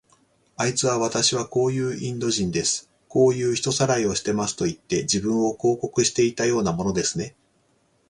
[0.57, 2.89] あいつは、わたしはこういうインド人です。
[3.07, 7.35] こういう人さらいをしますといって、自分を広告していたようなものですね。